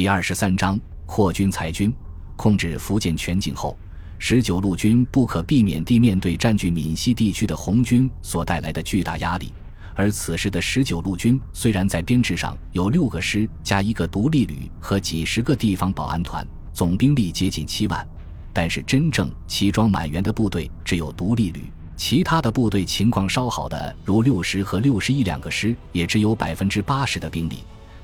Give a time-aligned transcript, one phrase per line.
[0.00, 1.92] 第二十三章扩军裁军，
[2.34, 3.76] 控制福建全境后，
[4.18, 9.52] 十九路军不可避免地面对占据闽西地区的红军所带来的巨大压力。
[9.94, 18.08] 而此时的十九路军虽然在编制上有六个师加一个独立旅和几十个地方保安团，总兵力接近七万，
[18.54, 21.64] 但是真正齐装满员的部队只有独立旅，
[21.94, 27.58] 其他的部队情况稍好的如六十和六十一两个师也只有百分之八十的兵力。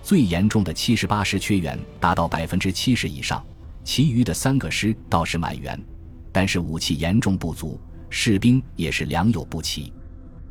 [0.07, 3.45] 最严重的七十八师缺员达到百分之七十以上，
[3.83, 5.77] 其余的三个师倒是满员，
[6.31, 9.93] 但是武器严重不足，士兵也是良莠不齐。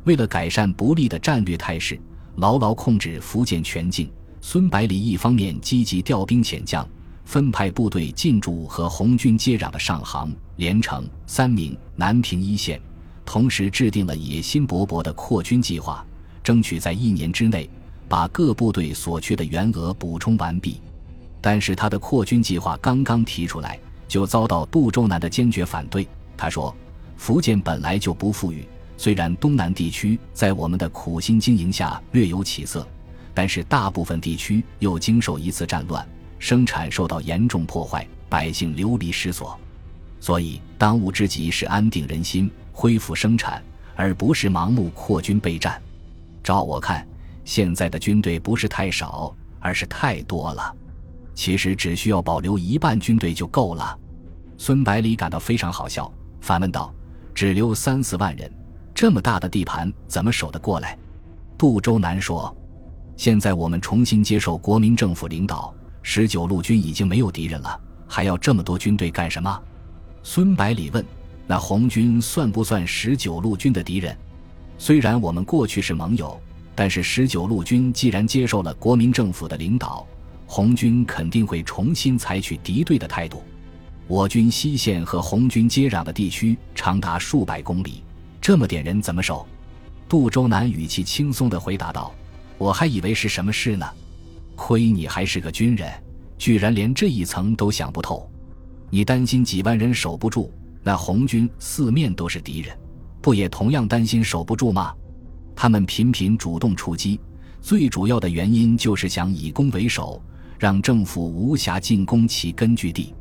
[0.04, 1.98] 为了改善不利的战略态势，
[2.34, 6.86] 牢牢控制福建全境，孙百里一方面积极调兵遣将，
[7.24, 12.78] 分派部队进驻和红军接壤的上杭、连城、三明、南平一线，
[13.24, 16.06] 同时制定了野心勃勃的扩军计划，
[16.44, 17.70] 争取在一年之内。
[18.08, 20.80] 把各部队所缺的员额补充完毕，
[21.40, 26.06] 但是他的扩军计划刚刚提出来，就遭到杜周南的坚决反对。
[26.36, 26.74] 他说
[27.16, 28.64] ：“福建本来就不富裕，
[28.96, 32.86] 虽然东南地区在我们的苦心经营下略有起色，
[33.34, 36.06] 但是大部分地区又经受一次战乱，
[36.38, 39.58] 生产受到严重破坏，百姓流离失所。
[40.20, 43.62] 所以当务之急是安定人心，恢复生产，
[43.94, 45.80] 而不是盲目扩军备战。
[46.44, 47.04] 照我看。”
[47.46, 50.76] 现在的军队不是太少，而是太多了。
[51.32, 53.96] 其实只需要保留一半军队就够了。
[54.58, 56.92] 孙百里感到非常好笑，反问道
[57.32, 58.52] ：“只留三四万人，
[58.92, 60.98] 这么大的地盘怎么守得过来？”
[61.56, 62.54] 杜周南说
[63.16, 69.62] ：“现在我们重新接受国民政府领导，十九路军已经没有敌人了，还要这么多军队干什么？”
[70.24, 71.04] 孙百里问
[71.46, 74.16] ：“那红军算不算十九路军的敌人？
[74.78, 76.36] 虽然我们过去是盟友。”
[76.76, 80.06] 但是十九路军既然接受了国民政府的领导，
[80.46, 83.42] 红军肯定会重新采取敌对的态度。
[84.06, 88.02] 我军西线和红军接壤的地区长达数百公里，
[88.42, 89.48] 这么点人怎么守？
[90.06, 92.14] 杜周南语气轻松地回答道
[92.58, 93.86] ：“我还以为是什么事呢，
[94.54, 95.90] 亏你还是个军人，
[96.36, 98.30] 居然连这一层都想不透。
[98.90, 100.52] 你担心几万人守不住，
[100.82, 102.78] 那红军四面都是敌人，
[103.22, 104.94] 不也同样担心守不住吗？”
[105.56, 107.18] 他们频频主动出击，
[107.62, 110.22] 最主要的原因就是想以攻为守，
[110.58, 113.14] 让政府无暇进攻其根据地。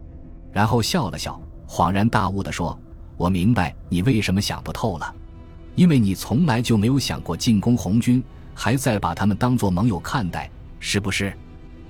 [0.52, 2.78] 然后笑了笑，恍然大悟地说
[3.16, 5.16] ：“我明白你为什么想不透了，
[5.76, 8.22] 因为你从来就没有想过进攻红军，
[8.54, 11.34] 还在把他们当作盟友看待，是不是？”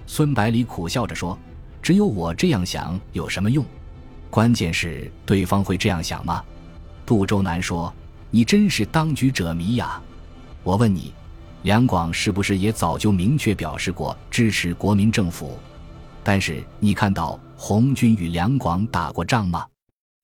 [0.06, 1.36] 孙百里苦笑着说
[1.82, 3.66] ：“只有我这样想有什么用？
[4.30, 6.44] 关键是对方会这样想吗？”
[7.04, 7.92] 杜周南说
[8.30, 10.00] ：“你真是当局者迷呀。”
[10.66, 11.14] 我问你，
[11.62, 15.60] 两广是不是也早就明确表示过支持国民政府？
[16.24, 19.64] 但是你看到红军与两广打过仗吗？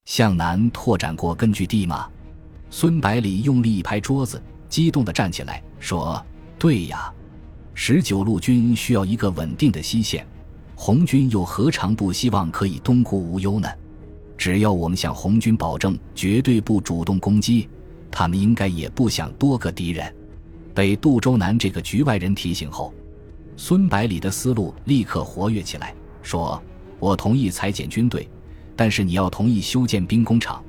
[0.04, 2.08] 向南拓展过根据地吗？
[2.70, 6.20] 孙百里用力一拍桌子，激动地站起来说
[6.58, 7.14] ：“对呀，
[7.72, 10.26] 十九路军需要一个稳定的西线，
[10.74, 13.68] 红军又何尝不希望可以东顾无忧呢？
[14.36, 17.68] 只要我们向红军保证绝对不主动攻击，
[18.10, 20.12] 他们应该也不想多个敌人。”
[20.74, 22.92] 被杜周南这个局外人提醒后，
[23.56, 26.60] 孙百里的思路立刻活跃起来，说
[26.98, 28.28] ：“我同意裁减军队，
[28.74, 30.62] 但是你要同意修建兵工厂。”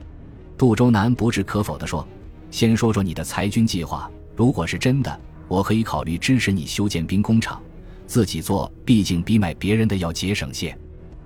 [0.57, 2.07] 杜周南不置可否地说
[2.51, 7.61] ：“先说说你的裁军计划，如果是真的，我可以考虑支持你修建兵工厂，
[8.05, 10.77] 自己做毕竟比买别人的要节省些。”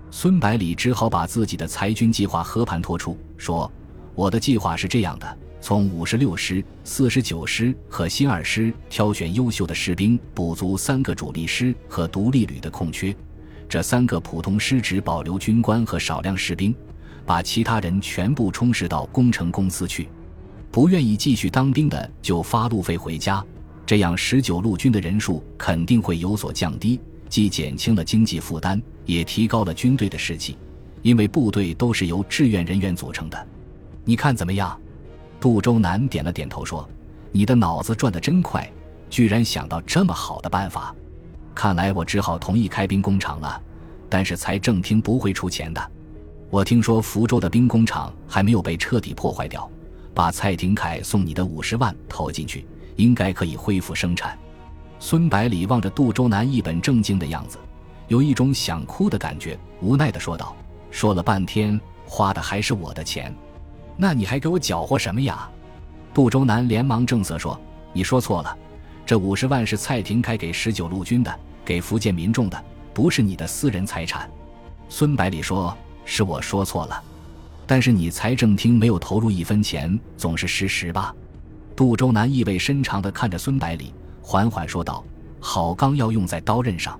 [0.09, 3.69] 孙百里只好把自己的裁军计划和盘托出，说
[4.15, 5.37] ：“我的计划是这样的。”
[5.67, 13.13] 从五十六师、四十九师和新二师挑选优秀的士兵，补足三个主力师和独立旅的空缺。
[13.67, 16.73] 这三个普通师只保留军官和少量士兵，
[17.25, 20.07] 把其他人全部充实到工程公司去。
[20.71, 23.43] 不愿意继续当兵的就发路费回家。
[23.85, 26.97] 这样十九路军的人数肯定会有所降低，
[27.27, 30.57] 既减轻了经济负担，也提高了军队的士气。
[31.01, 33.47] 因为部队都是由志愿人员组成的，
[34.05, 34.79] 你看怎么样？
[35.39, 36.87] 杜周南点了点头，说
[37.31, 38.69] ：“你的脑子转得真快，
[39.09, 40.95] 居然想到这么好的办法。
[41.53, 43.61] 看来我只好同意开兵工厂了。
[44.09, 45.91] 但是财政厅不会出钱的。
[46.49, 49.69] 我听说福州的兵工厂还没有被彻底破坏掉，
[50.13, 54.37] 把蔡廷锴送你的五十万投进去，应该可以恢复生产。”
[54.99, 57.57] 孙百里望着杜周南一本正经的样子，
[58.07, 60.55] 有一种想哭的感觉，无奈地说道
[60.89, 63.35] ：“说了半天，花的还是我的钱。”
[63.97, 65.49] 那你还给我搅和什么呀？
[66.13, 67.59] 杜周南连忙正色说
[67.91, 68.57] ：“你说错了，
[69.05, 72.63] 这五十万是蔡廷锴给十九路军的，给福建民众的，
[72.93, 74.29] 不是你的私人财产。
[74.87, 77.03] 孙百里说：“是我说错了，
[77.65, 81.13] 但是你财政厅没有投入一分钱，总是事实吧？”
[81.75, 85.03] 杜周南意味深长地看着孙百里，缓缓说道
[85.39, 86.99] ：“好钢要用在刀刃上，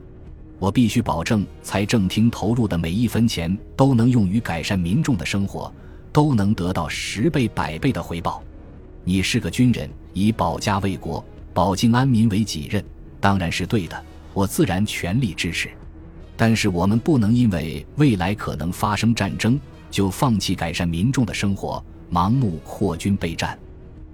[0.59, 5.73] 我必须保证财政厅投入的每一分钱都能用于改善民众的生活，
[6.11, 8.43] 都能得到十倍、百倍的回报。
[9.03, 11.23] 你是个军人，以保家卫国、
[11.53, 12.83] 保境安民为己任，
[13.19, 15.69] 当然是对的，我自然全力支持。
[16.35, 19.59] 但是我们不能因为未来可能发生战争，
[19.89, 23.57] 就放弃改善民众的生活，盲目扩军备战。”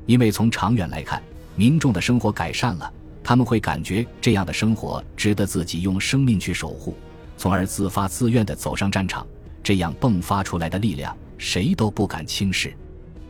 [0.06, 1.22] 因为从长远来看，
[1.56, 2.92] 民众的生活改善了，
[3.24, 6.96] 他们会感觉这样的生活值得自己用生命去守护，
[7.38, 9.26] 从而自发自愿地走上战场。
[9.64, 12.74] 这样迸发出来的力量，谁都不敢轻视。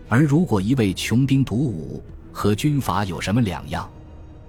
[0.07, 3.89] 而如果一位穷兵黩武，和军阀有什么两样？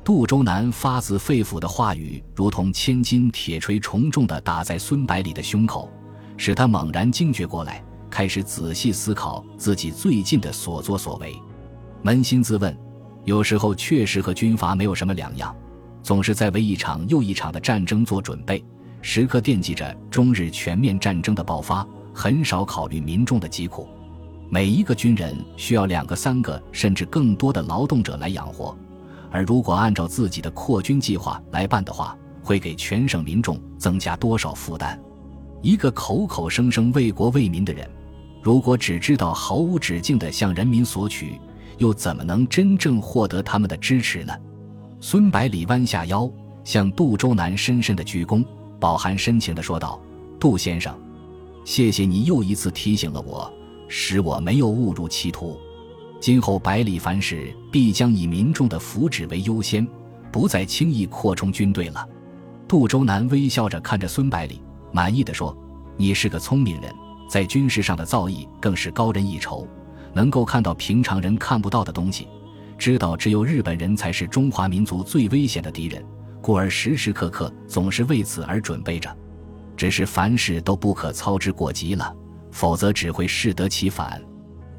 [0.04, 5.90] 杜周南发自肺腑的话语，如同千斤铁锤，重重地打在孙百里的胸口，
[6.36, 11.34] 使他猛然惊觉过来，开始仔细思考自己最近的所作所为。
[12.02, 12.76] 扪心自问，
[13.24, 15.56] 有时候确实和军阀没有什么两样，
[16.02, 18.62] 总是在为一场又一场的战争做准备，
[19.00, 23.88] 时刻惦记着中日全面战争的爆发，很少考虑民众的疾苦。
[24.48, 28.76] 每一个军人需要两个、三个，甚至更多的劳动者来养活，
[29.30, 34.96] 而如果按照自己的扩军计划来办的话，会给全省民众增加多少负担？
[35.60, 37.88] 一个口口声声为国为民的人，
[38.42, 41.40] 如果只知道毫无止境地向人民索取，
[41.78, 44.32] 又怎么能真正获得他们的支持呢？
[45.00, 46.30] 孙百里弯下腰，
[46.62, 48.44] 向杜周南深深的鞠躬，
[48.78, 49.98] 饱含深情的说道
[50.38, 50.94] ：“杜先生，
[51.64, 53.52] 谢谢你又一次提醒了我，
[53.88, 55.58] 使我没有误入歧途。
[56.20, 59.86] 今后百里凡事必将以民众的福祉为优先，
[60.30, 62.06] 不再轻易扩充军队了。”
[62.68, 64.60] 杜周南微笑着看着孙百里，
[64.92, 65.56] 满意的说
[65.96, 66.92] ：“你是个聪明人，
[67.28, 69.66] 在军事上的造诣更是高人一筹。”
[70.14, 72.28] 能够看到平常人看不到的东西，
[72.78, 76.04] 知道只有日本人才是中华民族最危险的敌人，
[76.40, 79.14] 故而时时刻刻总是为此而准备着。
[79.76, 82.14] 只是凡事都不可操之过急了，
[82.50, 84.22] 否则只会适得其反。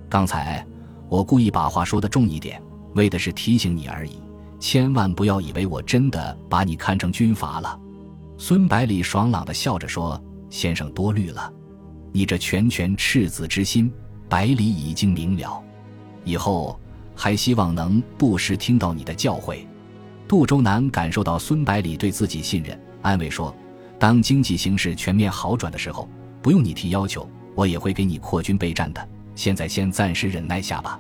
[0.09, 0.65] 刚才
[1.09, 2.61] 我故意把话说的重一点，
[2.93, 4.19] 为的是提醒你而已，
[4.59, 7.79] 千万不要以为我真的把你看成军阀了。
[8.37, 11.51] 孙百里爽朗地笑着说：“先生多虑了，
[12.11, 13.91] 你这拳拳赤子之心。”
[14.27, 15.63] 百里已经明了，
[16.23, 16.79] 以后
[17.15, 19.59] 还希望能不时听到你的教诲。
[20.27, 23.55] 杜周南感受到孙百里对自己信任，安慰说
[24.05, 26.07] ：“当经济形势全面好转的时候，
[26.39, 29.09] 不用你提要求，我也会给你扩军备战的。
[29.33, 30.99] 现在先暂时忍耐下吧。”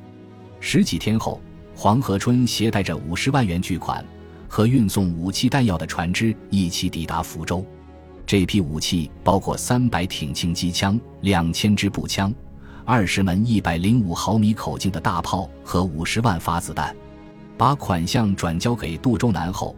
[0.59, 1.39] 十几天后，
[1.75, 4.03] 黄河春携带着五十万元巨款
[4.47, 7.63] 和运送武器弹药的船只一起抵达福州。
[8.25, 12.33] 这批武器包括三百挺轻机枪、两千支步枪。
[12.85, 16.95] 二十门一百零五毫米口径的大炮和五十万发子弹，
[17.55, 19.75] 把款项转交给杜周南后，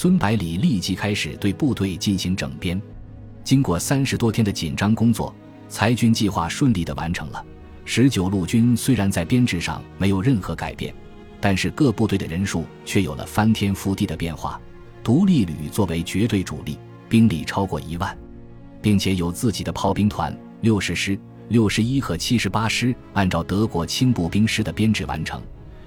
[0.00, 2.80] 孙百里立即开始对部队进行整编。
[3.42, 5.34] 经过三十多天的紧张工作，
[5.68, 7.44] 裁军计划顺利的完成了。
[7.84, 10.94] 十九路军虽然在编制上没有任何改变，
[11.40, 14.60] 但是各部队的人数却有了翻天覆地的变化。
[15.02, 16.78] 独立旅作为绝对主力，
[17.08, 18.16] 兵力超过一万，
[18.80, 21.18] 并且有自己的炮兵团六十师。
[21.48, 25.42] 六十一和七十八师按照德国轻步兵师的编制完成，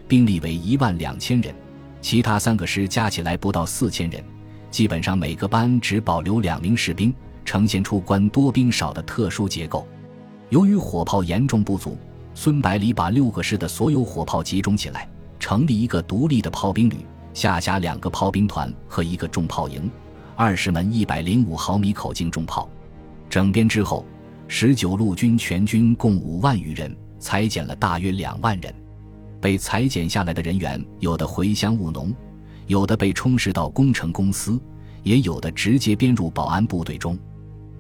[0.05, 1.55] 兵力为一万两千人，
[2.01, 4.24] 其他三个师加起来不到四千人，
[4.70, 7.13] 基本上每个班只保留两名士兵，
[7.46, 9.88] 呈现出官多兵少的特殊结构。
[10.50, 11.98] 由于火炮严重不足，
[12.34, 15.08] 孙百里把六个师的所有火炮集中起来，
[15.39, 19.89] 成立一个独立的炮兵旅，下辖两个炮兵团和一个重炮营，
[20.36, 22.70] 二十门一百零五毫米口径重炮。
[23.29, 24.05] 整编之后。
[24.53, 28.75] 十九路军全军共五万余人，裁减了大约两万人。
[29.41, 32.13] 被裁减下来的人员，有的回乡务农，
[32.67, 34.62] 有的被充实到工程公司，
[35.03, 37.17] 也有的直接编入保安部队中。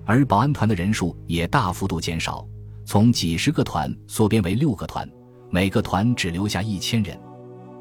[0.03, 2.45] 而保安团的人数也大幅度减少，
[2.83, 5.07] 从几十个团缩编为六个团，
[5.51, 7.17] 每个团只留下一千人。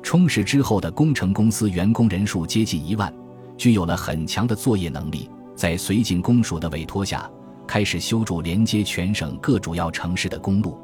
[0.02, 3.12] 充实之后的工程公司员工人数接近一万，
[3.56, 5.28] 具有了很强的作业能力。
[5.56, 7.28] 在绥靖公署的委托下。
[7.66, 10.76] 开始修筑连接全省各主要城市的公路，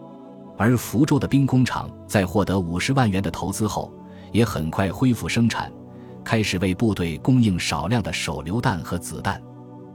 [0.56, 3.92] 而福州的兵工厂在获得五十万元的投资后，
[4.32, 5.70] 也很快恢复生产，
[6.24, 9.40] 开始为部队供应少量的手榴弹和子弹。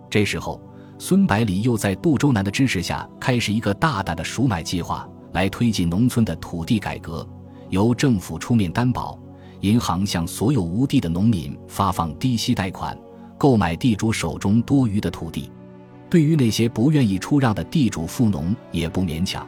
[0.10, 0.62] 这时候，
[1.00, 7.28] 孙百里又在杜周南的支持下，开始一个大胆的赎买计划，来推进农村的土地改革，
[7.70, 9.18] 由政府出面担保，
[9.62, 12.96] 银行向所有无地的农民发放低息贷款，
[13.38, 15.50] 购买地主手中多余的土地。
[16.08, 19.48] 对于那些不愿意出让的地主富农也不勉强，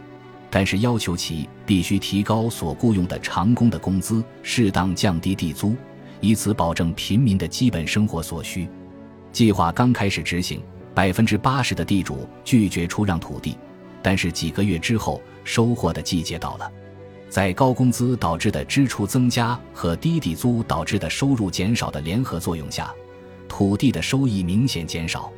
[0.55, 5.75] 但是要求其必须提高所雇佣的长工的工资，适当降低地租，
[6.21, 8.69] 以此保证平民的基本生活所需。
[9.31, 10.61] 计划刚开始执行，
[10.93, 13.57] 百分之八十的地主拒绝出让土地，
[14.03, 16.71] 但是几个月之后，收获的季节到了。
[17.29, 22.93] 在高工资导致的支出增加和低地租导致的收入减少的联合作用下，
[23.49, 25.31] 土地的收益明显减少。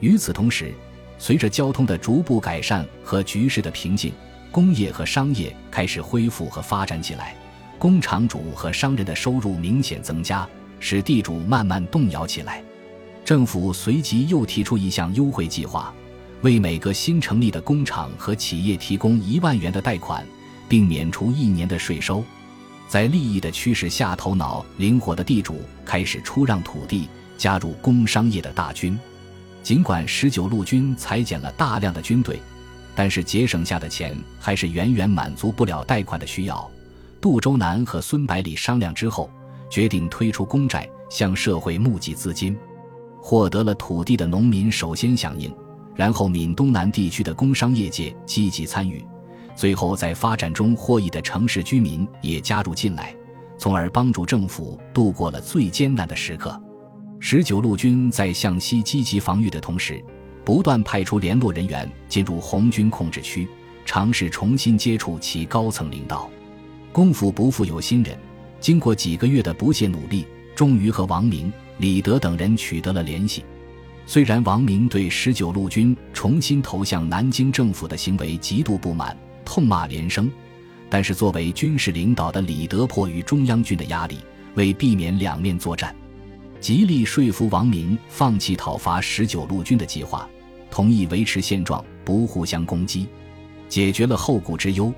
[0.00, 0.74] 与此同时，
[1.16, 4.12] 随着交通的逐步改善和局势的平静，
[4.50, 7.34] 工业和商业开始恢复和发展起来，
[7.78, 10.48] 工厂主和商人的收入明显增加，
[10.80, 12.62] 使地主慢慢动摇起来。
[13.24, 15.92] 政府随即又提出一项优惠计划，
[16.42, 20.24] 为每个新成立的工厂和企业提供一万元的贷款。
[20.68, 22.22] 并免除一年的税收，
[22.88, 28.98] 在利益的驱使下，头脑灵活的地主开始出让土地，加入工商业的大军。
[29.62, 32.38] 尽管十九路军裁减了大量的军队，
[32.98, 36.68] 但是节省下的钱还是远远满足不了贷款的需要。
[37.20, 39.30] 杜周南和孙百里商量之后，
[39.70, 42.58] 决定推出公债，向社会募集资金。
[43.22, 45.54] 获得了土地的农民首先响应，
[45.94, 49.06] 然后闽东南地区的工商业界积极参与。
[49.54, 53.14] 最后，在发展中获益的城市居民也加入进来，
[53.56, 56.60] 从而帮助政府度过了最艰难的时刻。
[57.20, 60.04] 十九路军在向西积极防御的同时，
[60.48, 63.46] 不断派出联络人员进入红军控制区，
[63.84, 66.26] 尝试重新接触其高层领导。
[66.90, 68.16] 功夫不负有心人，
[68.58, 73.44] 经过几个月的不懈努力，终于和王明、李德等人取得了联系。
[74.06, 79.14] 虽然王明对十九路军重新投向南京政府的行为极度不满。
[79.44, 80.30] 痛骂连声，
[80.88, 84.16] 但是作为军事领导的李德迫于中央军的压力，
[84.54, 85.94] 为避免两面作战，
[86.58, 90.26] 极力说服王明放弃讨伐十九路军的计划，
[90.70, 93.06] 同意维持现状，不互相攻击，
[93.68, 94.92] 解决了后顾之忧。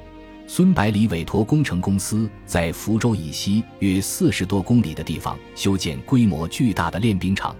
[0.46, 7.54] 孙百里委托工程公司在福州以西约四十多公里的地方修建规模巨大的练兵场，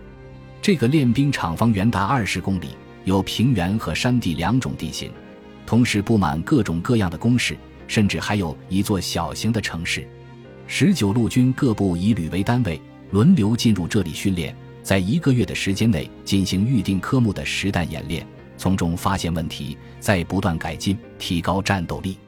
[0.61, 2.71] 这个练兵场方圆达二十公里，
[3.05, 5.13] 有平原和山地两种地形。
[5.65, 10.05] 同时布满各种各样的工事，甚至还有一座小型的城市。
[10.67, 12.81] 十九路军各部以旅为单位，
[13.13, 14.53] 轮流进入这里训练，
[14.91, 22.19] 在一个月的时间内进行预定科目的实弹演练，从中发现问题，再不断改进，提高战斗力。